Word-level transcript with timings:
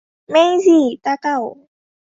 মেইজি, 0.29 0.79
তাকাও। 1.03 1.45